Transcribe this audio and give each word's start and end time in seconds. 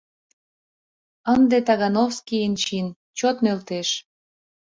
Ынде 1.33 1.57
Тагановскийын 1.67 2.53
чин 2.63 2.87
чот 3.17 3.35
нӧлтеш! 3.43 3.89